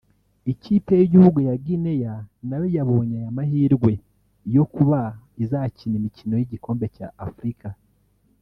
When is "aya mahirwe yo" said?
3.19-4.63